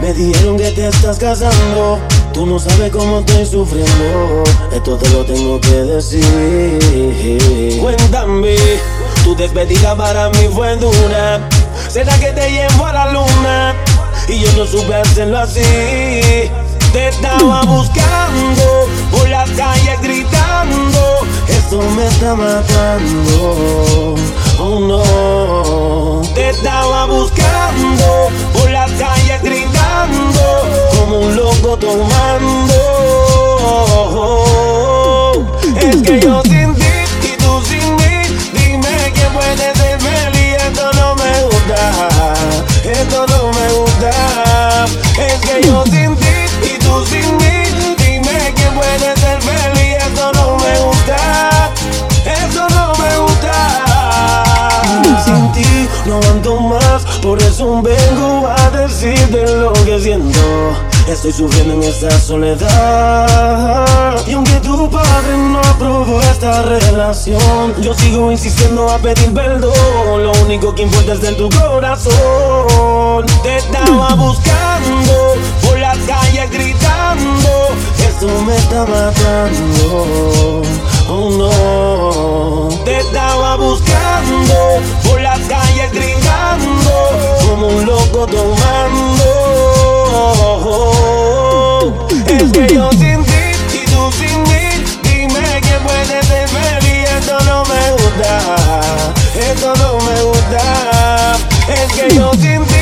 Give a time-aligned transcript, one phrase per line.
[0.00, 1.98] Me dijeron que te estás casando.
[2.34, 4.44] Tú no sabes cómo estoy sufriendo.
[4.70, 7.78] Esto te lo tengo que decir.
[7.80, 8.56] Cuéntame,
[9.22, 11.48] tu despedida para mí fue dura.
[11.88, 13.74] ¿Será que te llevo a la luna?
[14.28, 15.62] Y yo no supe hacerlo así.
[16.92, 21.20] Te estaba buscando por las calles gritando.
[21.48, 24.16] Esto me está matando.
[24.58, 26.20] Oh no.
[26.34, 27.43] Te estaba buscando
[31.76, 32.74] tomando.
[35.76, 36.84] Es que yo sin ti
[37.22, 38.14] y tú sin mí.
[38.52, 40.56] Dime quién puede ser feliz.
[40.66, 42.34] Esto no me gusta.
[42.84, 44.10] Esto no me gusta.
[45.18, 47.56] Es que yo sin ti y tú sin mí.
[47.98, 49.96] Dime quién puede ser feliz.
[50.06, 51.16] Esto no me gusta.
[52.24, 53.54] Esto no me gusta.
[55.24, 57.04] Sin ti no ando más.
[57.20, 60.93] Por eso vengo a decirte lo que siento.
[61.06, 63.86] Estoy sufriendo en esta soledad.
[64.26, 70.22] Y aunque tu padre no aprobó esta relación, yo sigo insistiendo a pedir perdón.
[70.22, 73.26] Lo único que importa es en tu corazón.
[73.42, 77.68] Te estaba buscando por las calles gritando.
[77.98, 80.62] Esto me está matando.
[81.10, 82.84] Oh no.
[82.86, 86.90] Te estaba buscando por las calles gritando.
[87.46, 89.13] Como un loco tomando.
[92.38, 94.84] Que yo sin ti y tú sin mí.
[95.02, 97.08] Dime quién puede ser feliz.
[97.18, 98.56] Esto no me gusta.
[99.38, 101.36] Esto no me gusta.
[101.68, 102.73] Es que yo sin ti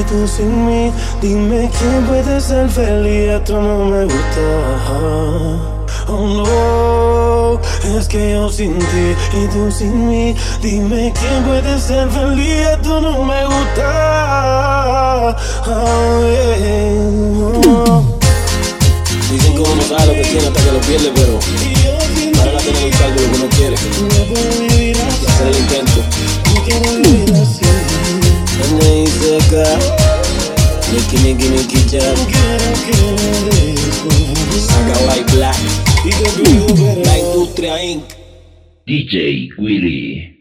[0.00, 5.70] y tú sin mí Dime quién puede ser feliz Esto no me gusta
[6.12, 7.60] Oh no,
[7.96, 10.34] es que yo sin ti y tú sin mí.
[10.60, 15.36] Dime quién puede ser feliz, esto no me gusta.
[15.68, 16.20] Oh.
[19.30, 21.38] Dicen que uno no sabe lo que tiene hasta que lo pierde, pero
[35.32, 35.58] Black,
[37.04, 38.04] la industria Inc.
[38.86, 40.39] DJ Willy.